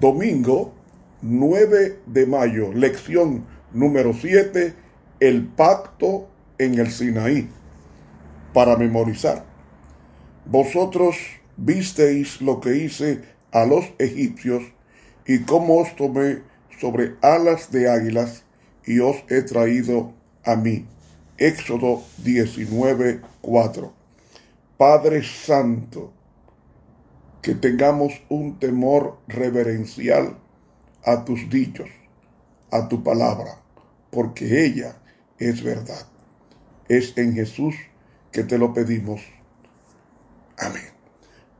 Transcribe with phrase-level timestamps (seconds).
[0.00, 0.74] Domingo
[1.22, 4.74] 9 de mayo, lección número 7,
[5.20, 6.28] el pacto
[6.58, 7.48] en el Sinaí,
[8.52, 9.44] para memorizar.
[10.44, 11.16] Vosotros
[11.56, 14.62] visteis lo que hice a los egipcios
[15.26, 16.42] y cómo os tomé
[16.78, 18.44] sobre alas de águilas
[18.84, 20.12] y os he traído
[20.44, 20.86] a mí.
[21.36, 23.92] Éxodo 19, 4.
[24.76, 26.12] Padre Santo,
[27.42, 30.38] que tengamos un temor reverencial
[31.04, 31.90] a tus dichos,
[32.70, 33.60] a tu palabra,
[34.10, 34.96] porque ella
[35.38, 36.06] es verdad.
[36.88, 37.74] Es en Jesús
[38.30, 39.20] que te lo pedimos.
[40.56, 40.90] Amén.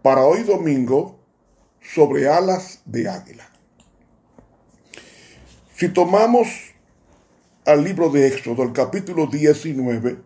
[0.02, 1.18] Para hoy domingo,
[1.80, 3.48] sobre alas de águila.
[5.74, 6.73] Si tomamos
[7.66, 10.18] al libro de Éxodo, el capítulo 19,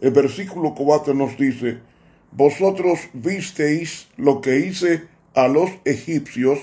[0.00, 1.80] el versículo 4 nos dice,
[2.30, 6.58] vosotros visteis lo que hice a los egipcios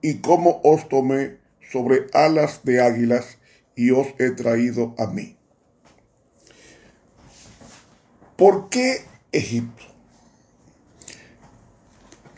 [0.00, 1.36] y cómo os tomé
[1.70, 3.38] sobre alas de águilas
[3.74, 5.36] y os he traído a mí.
[8.36, 9.84] ¿Por qué Egipto?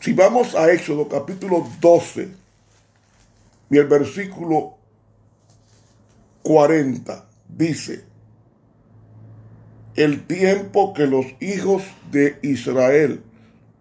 [0.01, 2.29] Si vamos a Éxodo capítulo 12
[3.69, 4.78] y el versículo
[6.43, 8.05] 40 dice,
[9.95, 13.23] el tiempo que los hijos de Israel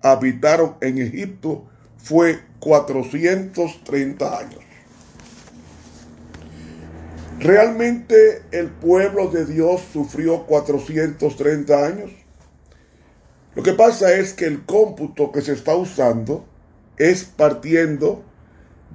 [0.03, 4.61] habitaron en Egipto fue 430 años.
[7.39, 12.11] ¿Realmente el pueblo de Dios sufrió 430 años?
[13.55, 16.45] Lo que pasa es que el cómputo que se está usando
[16.97, 18.25] es partiendo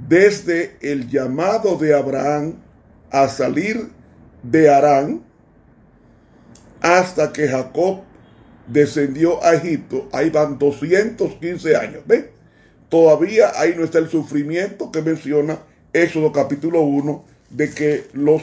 [0.08, 2.56] desde el llamado de Abraham
[3.14, 3.90] a salir
[4.42, 5.24] de Arán
[6.82, 8.02] hasta que Jacob
[8.68, 12.02] descendió a Egipto, ahí van 215 años.
[12.06, 12.28] ¿Ven?
[12.90, 15.60] Todavía ahí no está el sufrimiento que menciona
[15.94, 18.42] Éxodo capítulo 1 de que los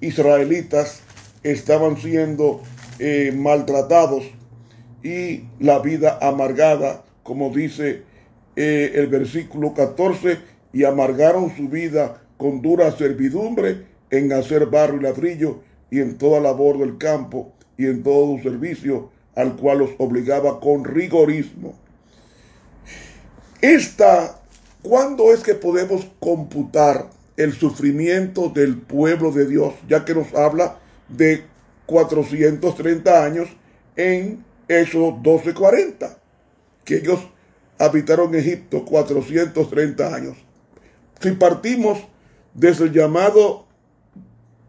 [0.00, 1.00] israelitas
[1.42, 2.62] estaban siendo
[3.00, 4.24] eh, maltratados
[5.02, 8.02] y la vida amargada, como dice
[8.54, 10.38] eh, el versículo 14,
[10.72, 15.60] y amargaron su vida con dura servidumbre en hacer barro y ladrillo
[15.90, 20.84] y en toda labor del campo y en todo servicio al cual los obligaba con
[20.84, 21.74] rigorismo.
[23.60, 24.40] Esta,
[24.82, 29.74] ¿cuándo es que podemos computar el sufrimiento del pueblo de Dios?
[29.88, 30.78] Ya que nos habla
[31.08, 31.44] de
[31.86, 33.48] 430 años
[33.96, 36.16] en Éxodo 12:40,
[36.84, 37.20] que ellos
[37.78, 40.36] habitaron Egipto 430 años.
[41.20, 41.98] Si partimos
[42.54, 43.66] desde el llamado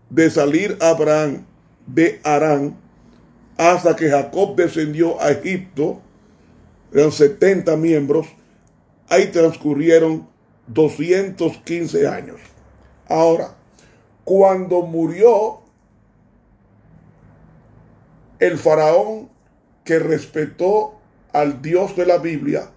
[0.09, 1.45] de salir Abraham
[1.87, 2.77] de Arán
[3.57, 6.01] hasta que Jacob descendió a Egipto,
[6.91, 8.27] eran 70 miembros,
[9.09, 10.27] ahí transcurrieron
[10.67, 12.39] 215 años.
[13.07, 13.55] Ahora,
[14.23, 15.61] cuando murió
[18.39, 19.29] el faraón
[19.83, 20.99] que respetó
[21.31, 22.69] al Dios de la Biblia,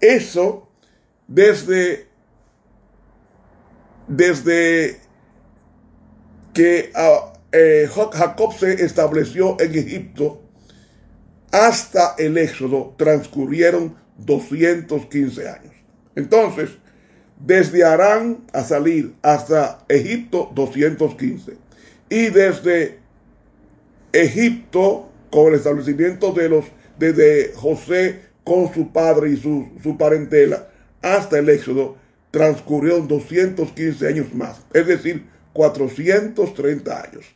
[0.00, 0.68] eso
[1.26, 2.08] desde,
[4.08, 4.98] desde
[6.52, 10.42] que ah, eh, Jacob se estableció en Egipto
[11.52, 15.72] hasta el éxodo transcurrieron 215 años.
[16.16, 16.70] Entonces,
[17.38, 21.56] desde Arán a salir hasta Egipto 215.
[22.08, 22.98] Y desde
[24.12, 26.64] Egipto, con el establecimiento de los,
[26.98, 30.68] desde José con su padre y su, su parentela,
[31.02, 31.96] hasta el Éxodo
[32.34, 37.26] transcurrieron 215 años más, es decir, 430 años.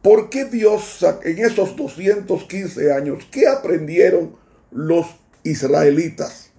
[0.00, 4.34] ¿Por qué Dios en esos 215 años, qué aprendieron
[4.70, 5.06] los
[5.44, 6.52] israelitas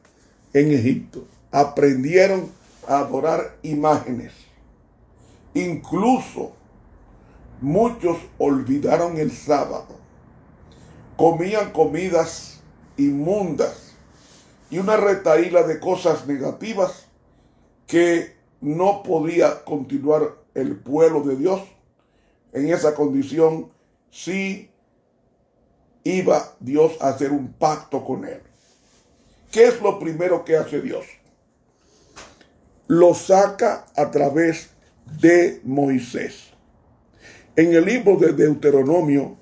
[0.53, 1.25] en Egipto?
[1.49, 2.51] Aprendieron
[2.87, 4.33] a adorar imágenes.
[5.55, 6.53] Incluso
[7.61, 9.97] muchos olvidaron el sábado.
[11.17, 12.59] Comían comidas
[12.95, 13.82] inmundas
[14.73, 17.05] y una retaíla de cosas negativas
[17.85, 21.61] que no podía continuar el pueblo de Dios
[22.53, 23.71] en esa condición
[24.09, 24.71] si
[26.03, 28.41] iba Dios a hacer un pacto con él.
[29.51, 31.05] ¿Qué es lo primero que hace Dios?
[32.87, 34.71] Lo saca a través
[35.21, 36.45] de Moisés.
[37.55, 39.37] En el libro de Deuteronomio,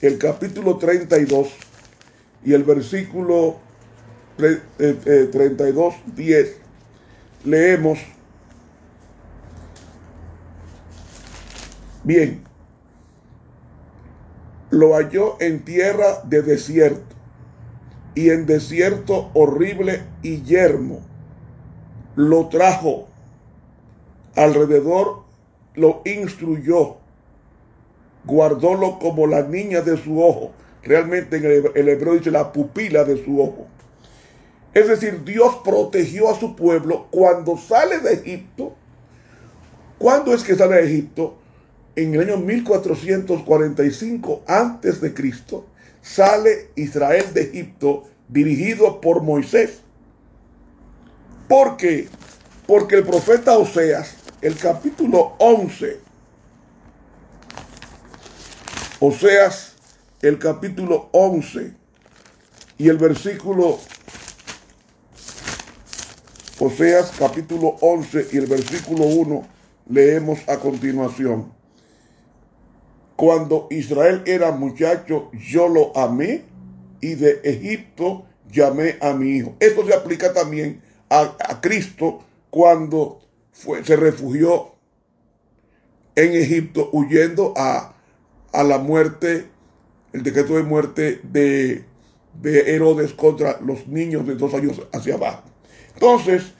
[0.00, 1.48] el capítulo 32
[2.44, 3.62] y el versículo
[4.36, 6.56] 32, 10, eh, eh,
[7.44, 7.98] leemos,
[12.02, 12.42] bien,
[14.70, 17.14] lo halló en tierra de desierto
[18.14, 21.00] y en desierto horrible y yermo.
[22.16, 23.08] Lo trajo
[24.36, 25.22] alrededor,
[25.74, 26.96] lo instruyó,
[28.24, 30.52] guardólo como la niña de su ojo.
[30.82, 31.44] Realmente en
[31.74, 33.66] el hebreo dice la pupila de su ojo.
[34.74, 38.74] Es decir, Dios protegió a su pueblo cuando sale de Egipto.
[39.98, 41.38] ¿Cuándo es que sale de Egipto?
[41.94, 45.66] En el año 1445 antes de Cristo
[46.02, 49.78] sale Israel de Egipto dirigido por Moisés.
[51.48, 52.08] ¿Por qué?
[52.66, 56.00] Porque el profeta Oseas, el capítulo 11,
[58.98, 59.74] Oseas,
[60.20, 61.74] el capítulo 11
[62.78, 63.78] y el versículo
[66.60, 69.44] Oseas capítulo 11 y el versículo 1
[69.88, 71.52] leemos a continuación.
[73.16, 76.44] Cuando Israel era muchacho, yo lo amé
[77.00, 79.56] y de Egipto llamé a mi hijo.
[79.58, 80.80] Esto se aplica también
[81.10, 82.20] a, Cristo
[82.50, 84.74] cuando fue, se refugió
[86.14, 87.96] en Egipto huyendo a,
[88.52, 89.48] a la muerte,
[90.12, 91.84] el decreto de muerte de,
[92.40, 95.53] de Herodes contra los niños de dos años hacia abajo.
[95.94, 96.52] Entonces,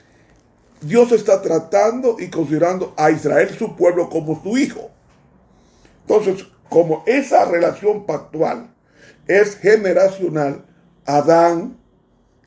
[0.81, 4.91] Dios está tratando y considerando a Israel, su pueblo, como su hijo.
[6.01, 8.69] Entonces, como esa relación pactual
[9.27, 10.65] es generacional,
[11.05, 11.77] Adán,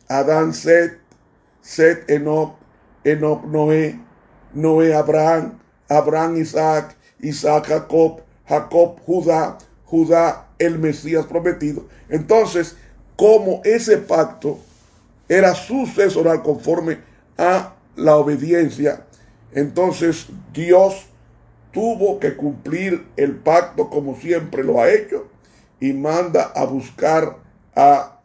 [0.08, 0.98] Adán Set,
[1.60, 2.56] Set Enoch,
[3.04, 4.00] Enoch Noé,
[4.54, 5.58] Noé Abraham,
[5.88, 11.86] Abraham Isaac, Isaac Jacob, Jacob Judá, Judá el Mesías prometido.
[12.08, 12.76] Entonces,
[13.16, 14.58] como ese pacto
[15.28, 16.98] era sucesoral conforme
[17.36, 19.06] a la obediencia,
[19.52, 21.06] entonces Dios
[21.72, 25.28] tuvo que cumplir el pacto como siempre lo ha hecho
[25.80, 27.38] y manda a buscar
[27.74, 28.20] a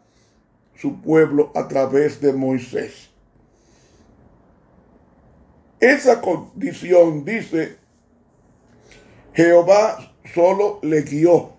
[0.76, 3.10] su pueblo a través de Moisés.
[5.80, 7.78] Esa condición dice,
[9.34, 11.52] Jehová solo le guió,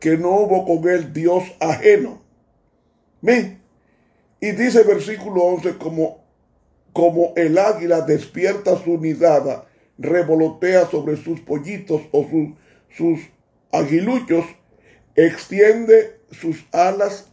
[0.00, 2.22] que no hubo con él Dios ajeno.
[3.20, 3.57] ¿Me?
[4.40, 6.24] Y dice versículo 11, como,
[6.92, 9.66] como el águila despierta su nidada,
[9.98, 12.48] revolotea sobre sus pollitos o sus,
[12.96, 13.20] sus
[13.72, 14.44] aguiluchos,
[15.16, 17.26] extiende sus alas,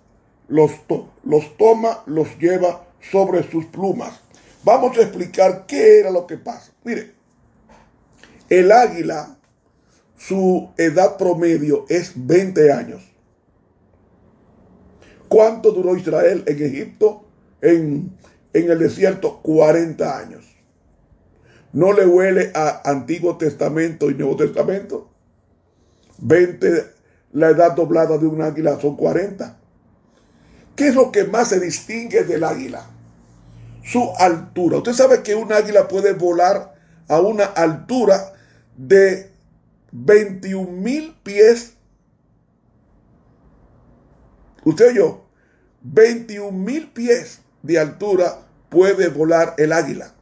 [0.48, 0.72] los,
[1.24, 4.22] los toma, los lleva sobre sus plumas.
[4.64, 6.72] Vamos a explicar qué era lo que pasa.
[6.84, 7.12] Mire,
[8.50, 9.38] el águila,
[10.18, 13.04] su edad promedio es 20 años.
[15.28, 17.26] ¿Cuánto duró Israel en Egipto?
[17.62, 18.12] En,
[18.54, 20.46] en el desierto, 40 años.
[21.74, 25.10] ¿No le huele a Antiguo Testamento y Nuevo Testamento?
[26.20, 26.86] 20,
[27.34, 29.58] la edad doblada de un águila son 40.
[30.76, 32.86] ¿Qué es lo que más se distingue del águila?
[33.84, 34.78] Su altura.
[34.78, 36.76] Usted sabe que un águila puede volar
[37.08, 38.34] a una altura
[38.78, 39.32] de
[39.92, 41.75] 21 mil pies.
[44.66, 45.24] Usted yo,
[45.84, 50.14] 21 mil pies de altura puede volar el águila.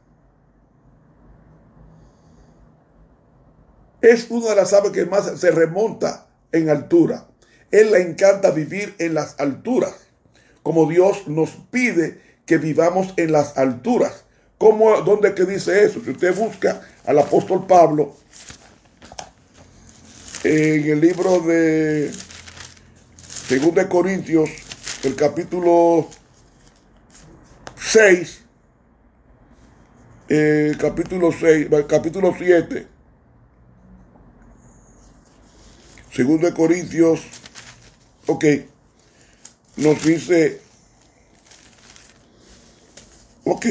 [4.02, 7.26] Es una de las aves que más se remonta en altura.
[7.70, 9.94] Él le encanta vivir en las alturas,
[10.62, 14.24] como Dios nos pide que vivamos en las alturas.
[14.58, 16.00] ¿Cómo, ¿Dónde que dice eso?
[16.04, 18.14] Si usted busca al apóstol Pablo
[20.44, 22.12] en el libro de
[23.48, 24.48] 2 de Corintios,
[25.02, 26.08] el capítulo
[27.76, 28.40] 6,
[30.30, 32.86] eh, capítulo 6, capítulo 7,
[36.10, 37.20] Segundo de Corintios,
[38.26, 38.44] ok,
[39.76, 40.60] nos dice,
[43.44, 43.66] ok,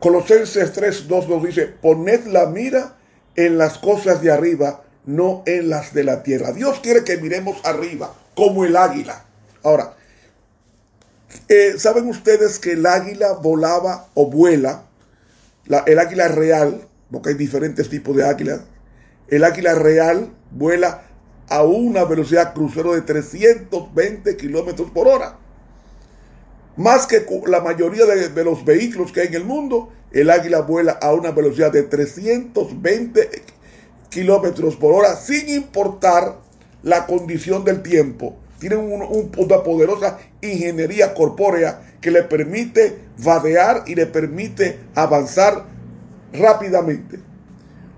[0.00, 2.96] Colosenses 3, 2 nos dice, poned la mira
[3.36, 4.82] en las cosas de arriba,
[5.16, 6.52] no en las de la tierra.
[6.52, 9.24] Dios quiere que miremos arriba, como el águila.
[9.62, 9.94] Ahora,
[11.48, 14.84] eh, ¿saben ustedes que el águila volaba o vuela?
[15.66, 18.60] La, el águila real, porque hay diferentes tipos de águilas,
[19.28, 21.02] el águila real vuela
[21.48, 25.36] a una velocidad crucero de 320 kilómetros por hora.
[26.76, 30.92] Más que la mayoría de, los vehículos que hay en el mundo, el águila vuela
[30.92, 33.30] a una velocidad de 320
[34.10, 36.36] kilómetros por hora, sin importar
[36.82, 38.36] la condición del tiempo.
[38.58, 45.64] Tiene una poderosa ingeniería corpórea que le permite vadear y le permite avanzar
[46.32, 47.20] rápidamente.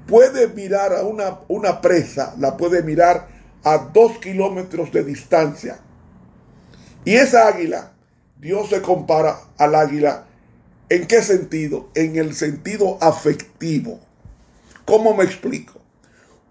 [0.06, 3.28] puede mirar a una, una presa, la puede mirar
[3.64, 5.78] a dos kilómetros de distancia.
[7.04, 7.92] Y esa águila,
[8.38, 10.26] Dios se compara al águila.
[10.88, 11.88] ¿En qué sentido?
[11.94, 14.00] En el sentido afectivo.
[14.84, 15.81] ¿Cómo me explico?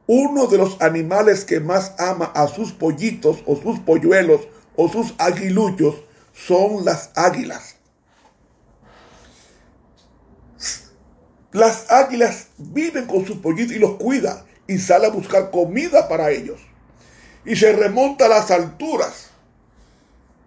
[0.08, 4.42] Uno de los animales que más ama a sus pollitos o sus polluelos
[4.76, 5.96] o sus aguiluchos
[6.34, 7.76] son las águilas.
[11.52, 16.32] Las águilas viven con sus pollitos y los cuida y sale a buscar comida para
[16.32, 16.62] ellos.
[17.44, 19.32] Y se remonta a las alturas.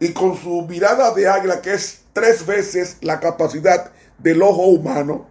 [0.01, 5.29] Y con su mirada de águila, que es tres veces la capacidad del ojo humano,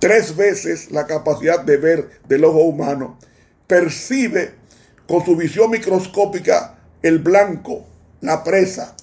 [0.00, 3.18] tres veces la capacidad de ver del ojo humano,
[3.66, 4.54] percibe
[5.06, 7.86] con su visión microscópica el blanco,
[8.20, 8.96] la presa,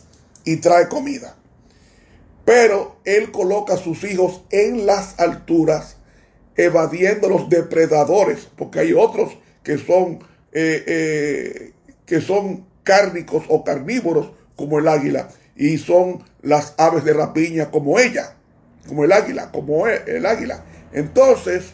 [0.43, 1.35] y trae comida.
[2.45, 5.97] Pero él coloca a sus hijos en las alturas,
[6.55, 10.19] evadiendo los depredadores, porque hay otros que son,
[10.53, 11.73] eh, eh,
[12.05, 17.99] que son cárnicos o carnívoros, como el águila, y son las aves de rapiña como
[17.99, 18.35] ella,
[18.87, 20.63] como el águila, como el águila.
[20.91, 21.71] Entonces,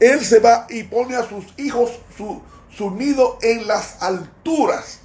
[0.00, 5.00] él se va y pone a sus hijos su, su nido en las alturas.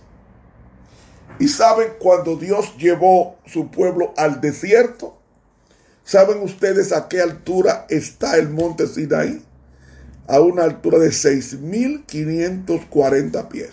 [1.39, 5.19] Y saben cuando Dios llevó su pueblo al desierto,
[6.03, 9.45] ¿saben ustedes a qué altura está el monte Sinaí?
[10.27, 13.69] A una altura de 6.540 pies.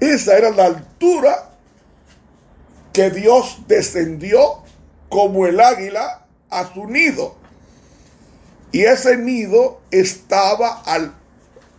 [0.00, 1.52] Esa era la altura
[2.92, 4.64] que Dios descendió
[5.08, 7.43] como el águila a su nido.
[8.74, 10.82] Y ese nido estaba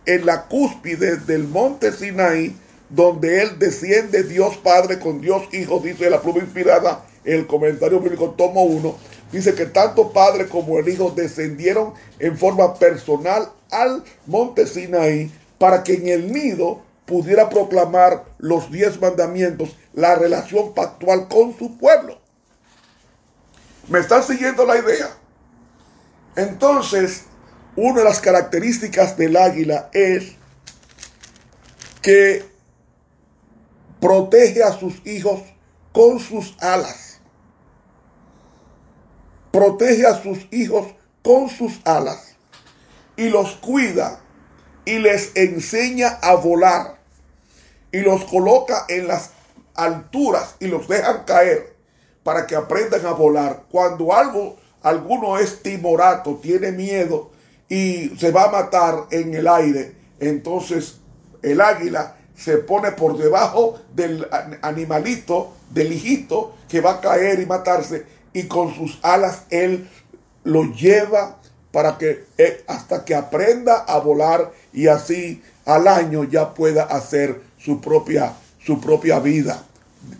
[0.06, 2.56] en la cúspide del monte Sinaí,
[2.88, 8.30] donde él desciende Dios Padre con Dios Hijo, dice la pluma inspirada el comentario bíblico
[8.30, 8.96] tomo 1,
[9.30, 15.84] dice que tanto Padre como el Hijo descendieron en forma personal al monte Sinaí para
[15.84, 22.18] que en el nido pudiera proclamar los diez mandamientos, la relación pactual con su pueblo.
[23.86, 25.25] ¿Me están siguiendo la idea?
[26.36, 27.24] Entonces,
[27.76, 30.32] una de las características del águila es
[32.02, 32.44] que
[34.00, 35.40] protege a sus hijos
[35.92, 37.20] con sus alas.
[39.50, 40.86] Protege a sus hijos
[41.22, 42.36] con sus alas
[43.16, 44.20] y los cuida
[44.84, 46.98] y les enseña a volar
[47.90, 49.30] y los coloca en las
[49.74, 51.74] alturas y los dejan caer
[52.22, 53.64] para que aprendan a volar.
[53.70, 57.32] Cuando algo, alguno es timorato, tiene miedo
[57.68, 60.98] y se va a matar en el aire, entonces
[61.42, 64.28] el águila se pone por debajo del
[64.62, 69.88] animalito, del hijito que va a caer y matarse, y con sus alas él
[70.44, 71.40] lo lleva
[71.72, 77.40] para que eh, hasta que aprenda a volar y así al año ya pueda hacer
[77.58, 79.64] su propia, su propia vida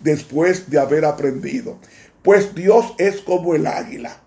[0.03, 1.77] después de haber aprendido.
[2.21, 4.17] Pues Dios es como el águila.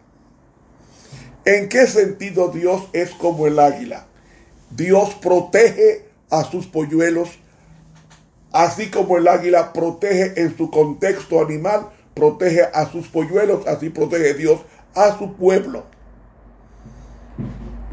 [1.45, 4.07] ¿En qué sentido Dios es como el águila?
[4.71, 7.39] Dios protege a sus polluelos
[8.53, 14.35] Así como el águila protege en su contexto animal, protege a sus polluelos, así protege
[14.35, 14.61] Dios
[14.95, 15.85] a su pueblo.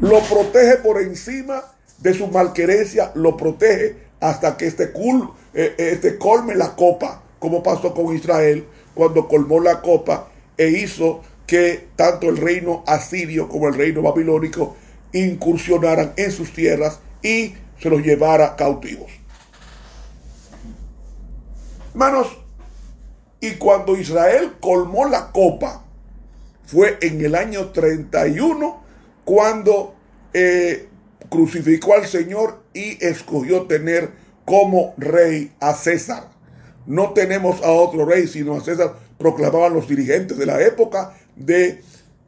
[0.00, 1.62] Lo protege por encima
[1.98, 7.22] de su malquerencia, lo protege hasta que este, cul, eh, eh, este colme la copa,
[7.38, 13.48] como pasó con Israel cuando colmó la copa e hizo que tanto el reino asirio
[13.48, 14.76] como el reino babilónico
[15.14, 19.10] incursionaran en sus tierras y se los llevara cautivos.
[21.92, 22.38] Hermanos,
[23.40, 25.84] y cuando Israel colmó la copa,
[26.66, 28.82] fue en el año 31
[29.24, 29.94] cuando
[30.34, 30.86] eh,
[31.30, 34.10] crucificó al Señor y escogió tener
[34.44, 36.28] como rey a César.
[36.84, 41.82] No tenemos a otro rey, sino a César, proclamaban los dirigentes de la época de,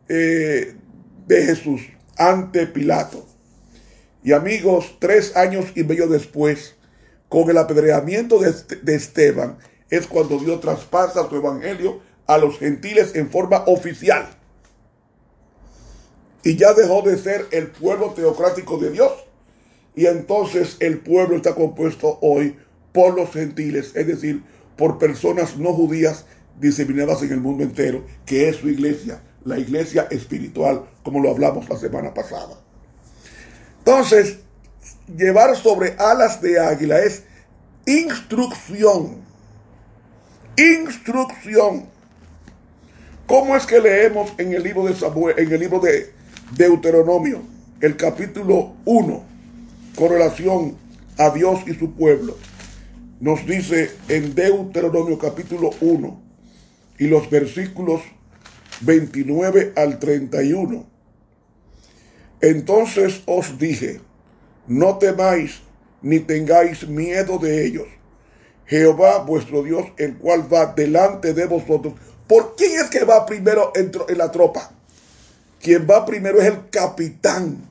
[0.09, 0.75] eh,
[1.27, 1.83] de Jesús
[2.17, 3.27] ante Pilato.
[4.23, 6.75] Y amigos, tres años y medio después,
[7.31, 13.31] con el apedreamiento de, Esteban es cuando Dios traspasa su evangelio a los gentiles en
[13.31, 14.29] forma oficial.
[16.43, 19.13] Y ya dejó de ser el pueblo teocrático de Dios.
[19.95, 22.57] Y entonces el pueblo está compuesto hoy
[22.93, 24.43] por los gentiles, es decir,
[24.77, 26.25] por personas no judías
[26.61, 31.69] diseminadas en el mundo entero, que es su iglesia, la iglesia espiritual, como lo hablamos
[31.69, 32.61] la semana pasada.
[33.79, 34.39] Entonces,
[35.17, 37.25] llevar sobre alas de águila es
[37.87, 39.19] instrucción.
[40.57, 41.87] Instrucción.
[43.27, 46.13] ¿Cómo es que leemos en el libro de Samuel, en el libro de,
[46.57, 47.43] Deuteronomio,
[47.81, 49.23] el capítulo 1,
[49.95, 50.77] con relación
[51.17, 52.37] a Dios y su pueblo.
[53.21, 56.30] Nos dice en Deuteronomio capítulo 1
[57.01, 58.03] y los versículos
[58.83, 60.87] 29 al 31.
[62.43, 64.03] Entonces os dije,
[64.67, 65.63] no temáis
[66.03, 67.87] ni tengáis miedo de ellos.
[68.67, 71.95] Jehová vuestro Dios, el cual va delante de vosotros.
[72.29, 74.71] ¿Por quién es que va primero en, la tropa?
[75.59, 77.67] Quien va primero es el capitán.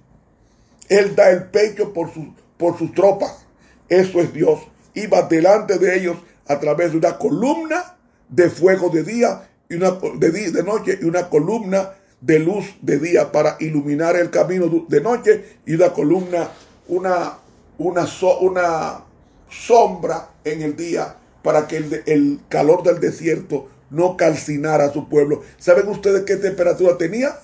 [0.89, 3.45] Él da el pecho por, su, por sus tropas.
[3.87, 4.59] Eso es Dios.
[4.95, 6.17] Y va delante de ellos
[6.47, 7.98] a través de una columna
[8.29, 12.99] de fuego de día y una de, de noche y una columna de luz de
[12.99, 16.49] día para iluminar el camino de noche y una columna,
[16.87, 17.37] una,
[17.77, 18.07] una,
[18.41, 19.03] una
[19.49, 25.07] sombra en el día para que el, el calor del desierto no calcinara a su
[25.07, 25.41] pueblo.
[25.57, 27.37] ¿Saben ustedes qué temperatura tenía?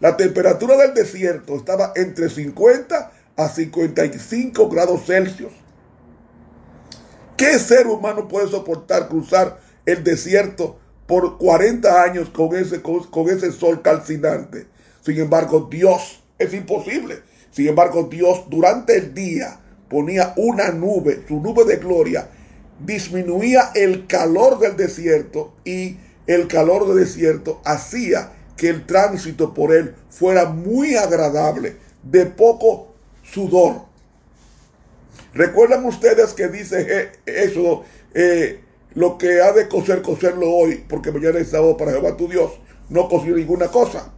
[0.00, 5.52] La temperatura del desierto estaba entre 50 a 55 grados Celsius.
[7.36, 13.50] ¿Qué ser humano puede soportar cruzar el desierto por 40 años con ese, con, ese
[13.52, 14.66] sol calcinante.
[15.00, 17.22] Sin embargo, Dios es imposible.
[17.50, 22.28] Sin embargo, Dios durante el día ponía una nube, su nube de gloria,
[22.84, 29.74] disminuía el calor del desierto y el calor del desierto hacía que el tránsito por
[29.74, 33.86] él fuera muy agradable, de poco sudor.
[35.32, 37.84] ¿Recuerdan ustedes que dice eso?
[38.12, 38.60] Eh,
[38.98, 42.50] lo que ha de coser, coserlo hoy, porque mañana es sábado para Jehová tu Dios.
[42.88, 44.12] No cosió ninguna cosa.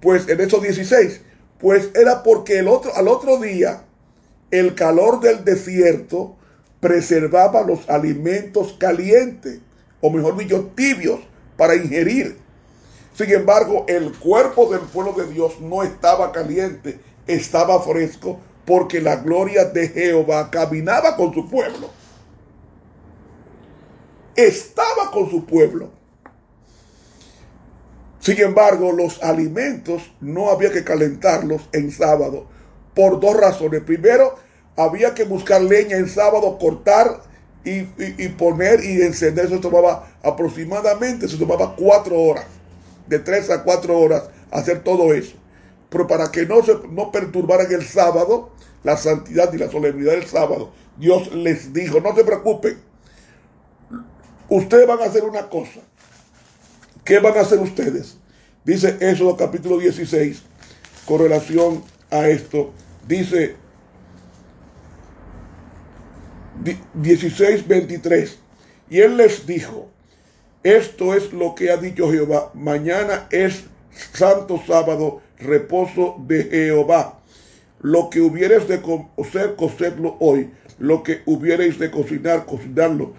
[0.00, 1.20] Pues en esos 16,
[1.60, 3.84] pues era porque el otro, al otro día
[4.50, 6.34] el calor del desierto
[6.80, 9.60] preservaba los alimentos calientes,
[10.00, 11.20] o mejor dicho, tibios,
[11.56, 12.36] para ingerir.
[13.14, 19.16] Sin embargo, el cuerpo del pueblo de Dios no estaba caliente, estaba fresco, porque la
[19.18, 21.90] gloria de Jehová caminaba con su pueblo
[24.36, 25.90] estaba con su pueblo.
[28.20, 32.46] Sin embargo, los alimentos no había que calentarlos en sábado
[32.94, 33.82] por dos razones.
[33.82, 34.34] Primero,
[34.76, 37.20] había que buscar leña en sábado, cortar
[37.64, 37.82] y,
[38.30, 39.46] poner y encender.
[39.46, 42.46] Eso tomaba aproximadamente, se tomaba cuatro horas,
[43.06, 45.36] de tres a cuatro horas, hacer todo eso.
[45.88, 48.50] Pero para que no se no perturbaran el sábado,
[48.82, 52.78] la santidad y la solemnidad del sábado, Dios les dijo, no se preocupen,
[54.48, 55.80] ustedes van a hacer una cosa.
[57.04, 58.16] ¿Qué van a hacer ustedes?
[58.64, 60.42] Dice Éxodo capítulo 16,
[61.04, 62.72] con relación a esto,
[63.06, 63.56] dice
[66.94, 68.38] 16, 23.
[68.90, 69.88] Y él les dijo,
[70.62, 73.64] esto es lo que ha dicho Jehová, mañana es
[74.12, 77.20] santo sábado, reposo de Jehová.
[77.80, 80.50] Lo que hubierais de cocer, cocerlo hoy.
[80.78, 83.14] Lo que hubierais de cocinar, cocinarlo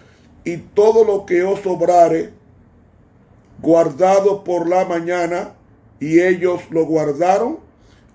[0.47, 2.29] y todo lo que os sobrare,
[3.61, 5.55] guardado por la mañana,
[5.99, 7.59] y ellos lo guardaron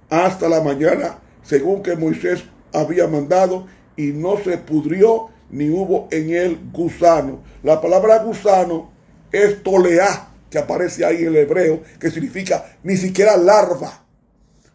[0.09, 2.43] hasta la mañana, según que Moisés
[2.73, 3.67] había mandado,
[3.99, 7.41] y no se pudrió ni hubo en él gusano.
[7.63, 8.91] La palabra gusano
[9.31, 14.07] es toleá, que aparece ahí en el hebreo, que significa ni siquiera larva.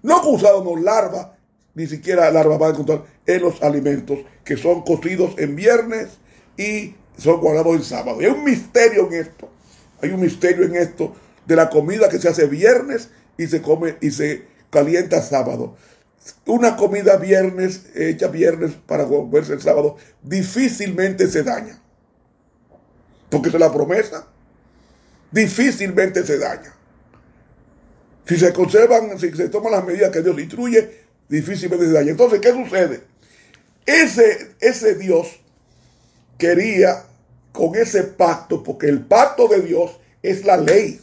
[0.04, 1.36] No gusano, no larva,
[1.74, 6.20] ni siquiera larva va a encontrar en los alimentos que son cocidos en viernes
[6.56, 8.21] y son guardados el sábado.
[8.21, 9.49] Y hay un misterio en esto.
[10.01, 13.97] Hay un misterio en esto de la comida que se hace viernes y se come
[14.01, 15.75] y se calienta sábado.
[16.45, 21.82] Una comida viernes, hecha viernes para comerse el sábado, difícilmente se daña.
[23.30, 24.27] Porque es la promesa.
[25.32, 26.73] Difícilmente se daña.
[28.25, 32.12] Si se conservan, si se toman las medidas que Dios instruye, difícilmente se daña.
[32.12, 33.03] Entonces, ¿qué sucede?
[33.86, 35.39] Ese, ese Dios
[36.38, 37.07] quería
[37.58, 41.02] con ese pacto, porque el pacto de Dios es la ley.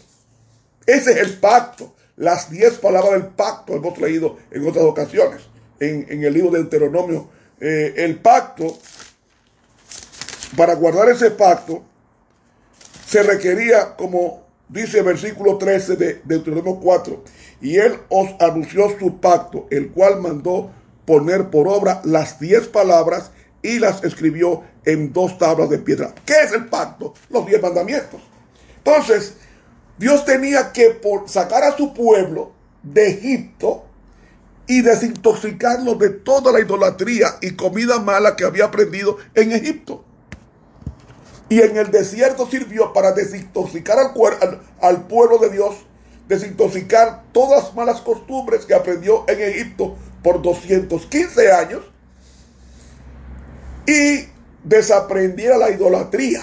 [0.87, 1.95] Ese es el pacto.
[2.17, 5.43] Las diez palabras del pacto hemos leído en otras ocasiones,
[5.81, 7.29] en, el libro de Deuteronomio.
[7.61, 8.79] Eh, el pacto,
[10.57, 11.83] para guardar ese pacto,
[13.05, 17.25] se requería, como dice el versículo 13 de Deuteronomio 4,
[17.62, 20.71] y él os anunció su pacto, el cual mandó
[21.05, 23.33] poner por obra las diez palabras
[23.64, 26.14] y las escribió en dos tablas de piedra.
[26.27, 27.14] ¿Qué es el pacto?
[27.31, 28.20] Los diez mandamientos.
[28.77, 29.35] Entonces,
[29.96, 33.87] Dios tenía que sacar a su pueblo de Egipto
[34.66, 40.05] y desintoxicarlo de toda la idolatría y comida mala que había aprendido en Egipto.
[41.48, 45.74] Y en el desierto sirvió para desintoxicar al, al pueblo de Dios
[46.29, 51.94] desintoxicar todas las malas costumbres que aprendió en Egipto por 215 años
[53.87, 54.27] y
[54.62, 56.42] desaprendiera la idolatría,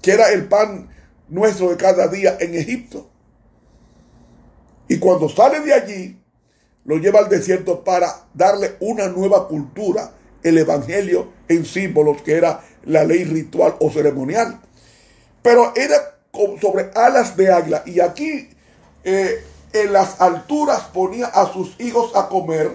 [0.00, 0.88] que era el pan
[1.28, 3.08] nuestro de cada día en Egipto.
[4.88, 6.18] Y cuando sale de allí,
[6.84, 12.60] lo lleva al desierto para darle una nueva cultura, el evangelio en símbolos, que era
[12.84, 14.60] la ley ritual o ceremonial.
[15.42, 16.18] Pero era
[16.60, 17.82] sobre alas de águila.
[17.84, 18.48] Y aquí
[19.04, 22.70] eh, en las alturas ponía a sus hijos a comer,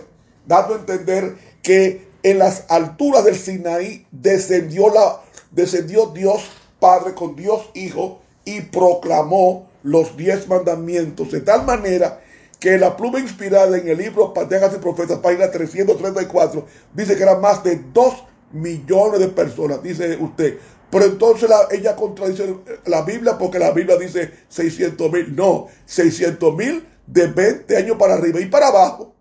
[0.46, 6.44] dando a entender que en las alturas del Sinaí descendió, la, descendió Dios
[6.80, 12.22] Padre con Dios Hijo y proclamó los diez mandamientos de tal manera
[12.60, 17.42] que la pluma inspirada en el libro Pategas y Profetas, página 334, dice que eran
[17.42, 20.58] más de dos millones de personas, dice usted.
[20.90, 22.56] Pero entonces ella contradice
[22.86, 25.36] la Biblia porque la Biblia dice 600 mil.
[25.36, 29.13] No, 600 mil de 20 años para arriba y para abajo.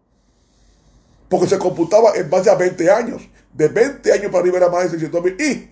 [1.33, 3.23] Porque se computaba en base a 20 años.
[3.55, 5.37] De 20 años para arriba era más de 600 mil.
[5.41, 5.71] Y,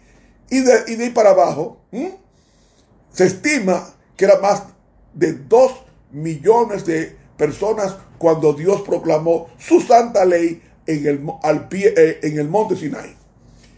[0.56, 1.82] y, de, y de ahí para abajo
[3.12, 4.62] se estima que era más
[5.12, 5.72] de 2
[6.12, 12.38] millones de personas cuando Dios proclamó su santa ley en el, al pie, eh, en
[12.38, 13.14] el monte Sinai.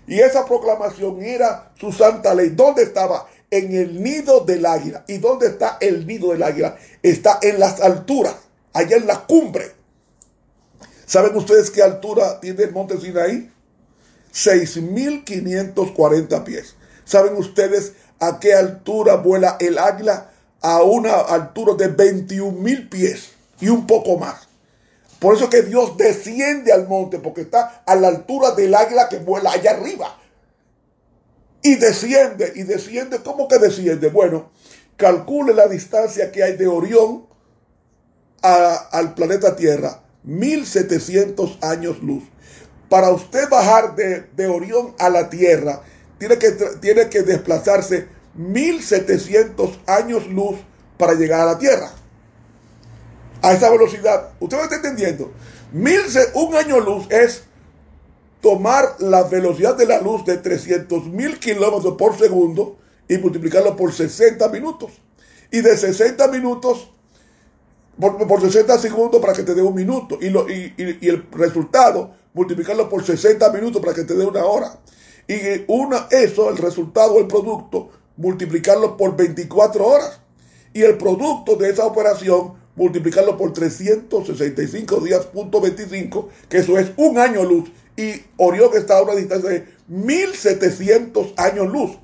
[0.06, 2.50] Y esa proclamación era su santa ley.
[2.50, 3.26] ¿Dónde estaba?
[3.50, 5.04] En el nido del águila.
[5.08, 6.76] ¿Y dónde está el nido del águila?
[7.02, 8.36] Está en las alturas,
[8.72, 9.81] allá en la cumbre.
[11.12, 13.52] ¿Saben ustedes qué altura tiene el monte Sinaí?
[14.32, 16.74] 6.540 pies.
[17.04, 20.30] ¿Saben ustedes a qué altura vuela el águila?
[20.62, 24.48] A una altura de 21.000 pies y un poco más.
[25.18, 29.18] Por eso que Dios desciende al monte, porque está a la altura del águila que
[29.18, 30.18] vuela allá arriba.
[31.60, 34.08] Y desciende, y desciende, ¿cómo que desciende?
[34.08, 34.50] Bueno,
[34.96, 37.26] calcule la distancia que hay de Orión
[38.40, 42.24] al planeta Tierra, 1700 años luz.
[42.88, 45.82] Para usted bajar de, de Orión a la Tierra,
[46.18, 50.58] tiene que, tiene que desplazarse 1700 años luz
[50.96, 51.92] para llegar a la Tierra
[53.42, 54.30] a esa velocidad.
[54.40, 55.32] ¿Usted me está entendiendo?
[55.72, 56.00] Mil,
[56.34, 57.44] un año luz es
[58.40, 63.92] tomar la velocidad de la luz de 300 mil kilómetros por segundo y multiplicarlo por
[63.92, 64.92] 60 minutos.
[65.50, 66.92] Y de 60 minutos,
[67.98, 70.18] por, 60 segundos para que te dé un minuto.
[70.20, 74.78] Y, lo, y, el resultado, multiplicarlo por 60 minutos para que te dé una hora.
[75.28, 75.34] Y
[75.68, 80.20] una, eso, el resultado, el producto, multiplicarlo por 24 horas.
[80.74, 86.92] Y el producto de esa operación, multiplicarlo por 365 días, punto 25, que eso es
[86.96, 87.70] un año luz.
[87.96, 91.98] Y Orión está a una distancia de 1700 años luz.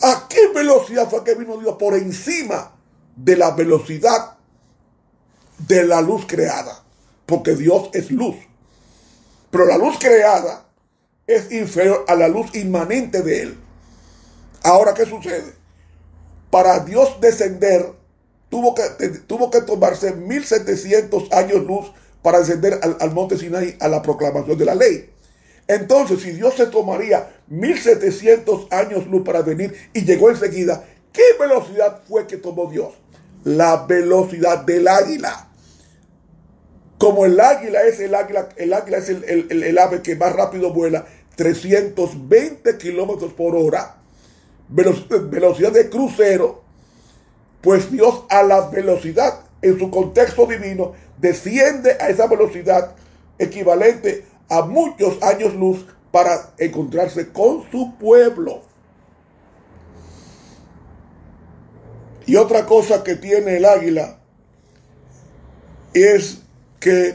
[0.00, 1.76] ¿A qué velocidad fue que vino Dios?
[1.78, 2.72] Por encima
[3.16, 4.36] de la velocidad
[5.66, 6.82] de la luz creada.
[7.26, 8.36] Porque Dios es luz.
[9.50, 10.66] Pero la luz creada
[11.26, 13.58] es inferior a la luz inmanente de Él.
[14.62, 15.52] Ahora, ¿qué sucede?
[16.50, 17.92] Para Dios descender
[18.52, 21.90] tuvo que, tuvo que tomarse 1700 años luz
[22.22, 25.10] para descender al, monte Sinai a la proclamación de la ley.
[25.66, 32.02] Entonces, si Dios se tomaría 1700 años luz para venir y llegó enseguida, ¿qué velocidad
[32.06, 32.92] fue que tomó Dios?
[33.44, 35.48] La velocidad del águila.
[37.02, 41.04] Como el águila es el águila, el águila es el, ave que más rápido vuela,
[41.34, 43.96] 320 kilómetros por hora,
[44.68, 46.62] velocidad de crucero,
[47.60, 52.94] pues Dios a la velocidad, en su contexto divino, desciende a esa velocidad
[53.36, 58.62] equivalente a muchos años luz para encontrarse con su pueblo.
[62.26, 64.20] Y otra cosa que tiene el águila
[65.94, 66.42] es
[66.82, 67.14] que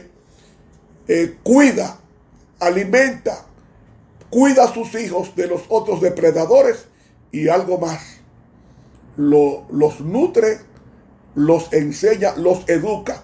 [1.08, 2.00] eh, cuida,
[2.58, 3.44] alimenta,
[4.30, 6.86] cuida a sus hijos de los otros depredadores
[7.30, 8.00] y algo más
[9.18, 10.60] los nutre,
[11.34, 13.22] los enseña, los educa.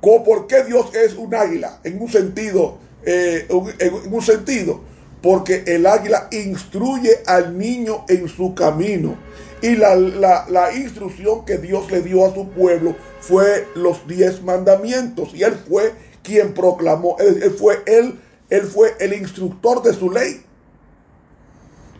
[0.00, 1.80] ¿Por qué Dios es un águila?
[1.84, 3.46] En un sentido, eh,
[3.78, 4.80] en un sentido,
[5.20, 9.16] porque el águila instruye al niño en su camino.
[9.62, 15.32] Y la, la, instrucción que Dios le dio a su pueblo fue los diez mandamientos.
[15.34, 15.92] Y él fue
[16.24, 18.18] quien proclamó, él, fue él,
[18.50, 20.44] él fue el instructor de su ley.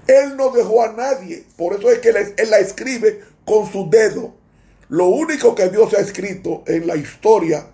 [0.09, 1.45] Él no dejó a nadie.
[1.57, 4.35] Por eso es que él la escribe con su dedo.
[4.89, 7.69] Lo único que Dios ha escrito en la historia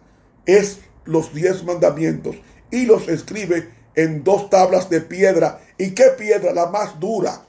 [0.45, 2.37] es los diez mandamientos
[2.71, 5.61] y los escribe en dos tablas de piedra.
[5.79, 6.53] ¿Y qué piedra?
[6.53, 7.48] La más dura.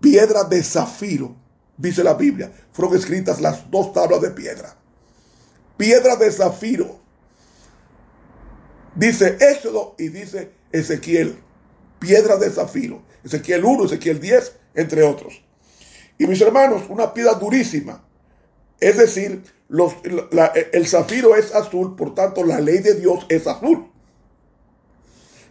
[0.00, 1.36] Piedra de zafiro.
[1.76, 4.76] dice la Biblia, fueron escritas las dos tablas de piedra.
[5.76, 7.00] Piedra de zafiro.
[8.94, 11.38] Dice Éxodo y dice Ezequiel.
[11.98, 13.02] Piedra de zafiro.
[13.24, 15.42] Ezequiel 1, Ezequiel 10, entre otros.
[16.18, 18.04] Y mis hermanos, una piedra durísima.
[18.78, 19.42] Es decir,
[20.72, 23.90] el zafiro es azul, por tanto la ley de Dios es azul.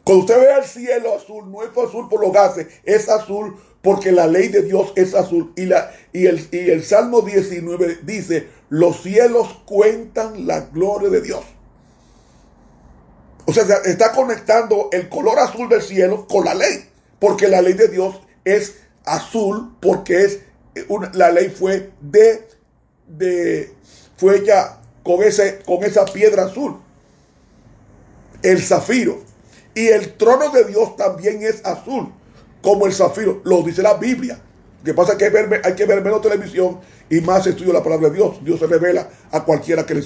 [0.03, 4.11] Cuando usted ve el cielo azul, no es azul por los gases, es azul porque
[4.11, 5.53] la ley de Dios es azul.
[5.55, 11.21] Y, la, y, el, y el Salmo 19 dice, los cielos cuentan la gloria de
[11.21, 11.43] Dios.
[13.45, 16.85] O sea, está conectando el color azul del cielo con la ley,
[17.17, 20.39] porque la ley de Dios es azul, porque es
[21.13, 22.47] la ley fue de,
[23.07, 23.73] de
[24.17, 26.77] fue ya con, ese, con esa piedra azul,
[28.43, 29.19] el zafiro.
[29.73, 32.11] Y el trono de Dios también es azul,
[32.61, 33.41] como el zafiro.
[33.43, 34.39] Lo dice la Biblia.
[34.79, 38.09] Lo que pasa es que hay que, ver, menos televisión y más estudio la palabra
[38.09, 38.43] de Dios.
[38.43, 40.05] Dios se revela a cualquiera que le,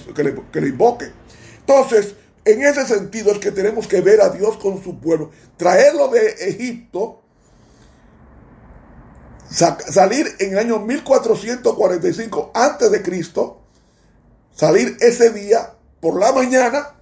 [0.52, 1.12] que le, invoque.
[1.60, 5.30] Entonces, en ese sentido es que tenemos que ver a Dios con su pueblo.
[5.58, 7.24] Traerlo de Egipto
[9.54, 13.62] salir en el año 1445 antes de Cristo,
[14.54, 16.96] salir ese día por la mañana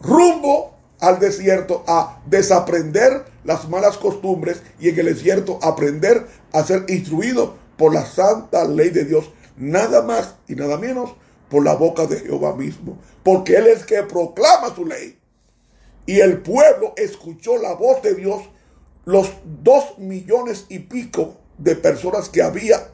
[0.00, 6.84] rumbo al desierto a desaprender las malas costumbres y en el desierto aprender a ser
[6.88, 11.14] instruido por la santa ley de Dios, nada más y nada menos
[11.48, 15.18] por la boca de Jehová mismo, porque Él es que proclama su ley.
[16.06, 18.42] Y el pueblo escuchó la voz de Dios,
[19.04, 19.30] los
[19.62, 22.88] dos millones y pico de personas que había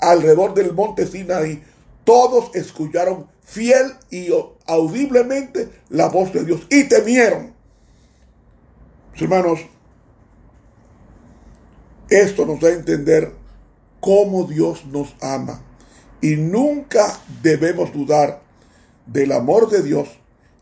[0.00, 1.62] alrededor del monte Sinaí,
[2.04, 4.28] todos escucharon fiel y
[4.66, 7.56] audiblemente la voz de Dios y temieron
[9.24, 9.60] hermanos,
[12.08, 13.32] esto nos da a entender
[14.00, 15.62] cómo Dios nos ama.
[16.20, 18.42] Y nunca debemos dudar
[19.06, 20.08] del amor de Dios,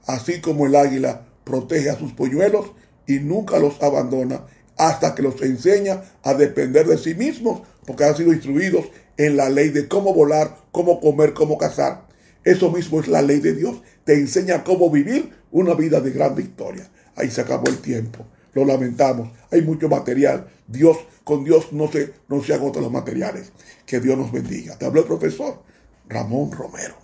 [0.07, 2.73] así como el águila protege a sus polluelos
[3.07, 8.17] y nunca los abandona hasta que los enseña a depender de sí mismos, porque han
[8.17, 12.07] sido instruidos en la ley de cómo volar, cómo comer, cómo cazar.
[12.43, 13.77] Eso mismo es la ley de Dios.
[14.05, 16.91] Te enseña cómo vivir una vida de gran victoria.
[17.15, 19.31] Ahí se acabó el tiempo lo lamentamos.
[19.51, 20.49] Hay mucho material.
[20.67, 23.53] Dios, con Dios no se, no se agotan los materiales.
[23.87, 24.77] Que Dios nos bendiga.
[24.79, 25.63] Te habló el profesor
[26.09, 26.95] Ramón Romero.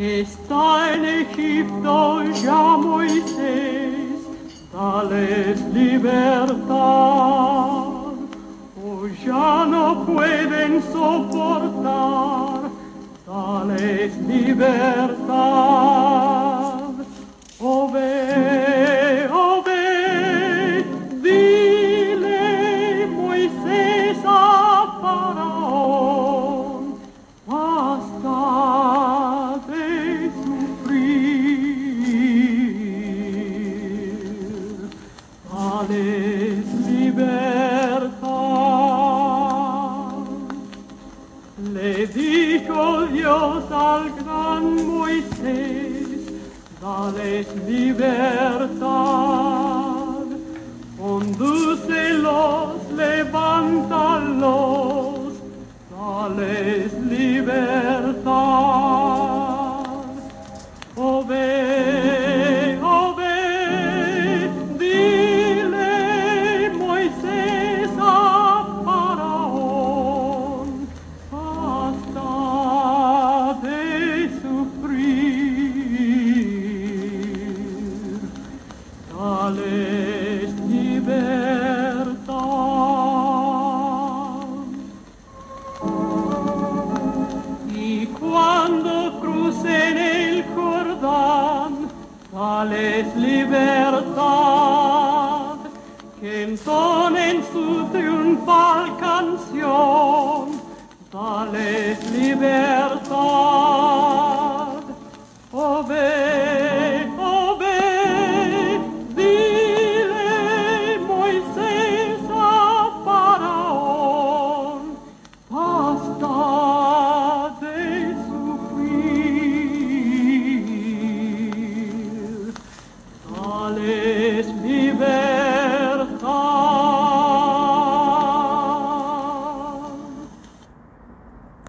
[0.00, 4.16] Está en Egipto ya Moisés,
[4.72, 6.78] dales libertad,
[8.82, 12.69] o ya no pueden soportar
[13.30, 15.28] Tales libertas,
[17.60, 19.09] ove